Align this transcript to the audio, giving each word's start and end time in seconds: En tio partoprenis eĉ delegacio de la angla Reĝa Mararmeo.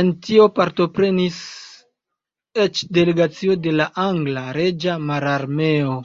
En 0.00 0.10
tio 0.26 0.44
partoprenis 0.58 1.38
eĉ 2.66 2.84
delegacio 3.00 3.58
de 3.66 3.74
la 3.80 3.88
angla 4.06 4.46
Reĝa 4.62 4.96
Mararmeo. 5.10 5.98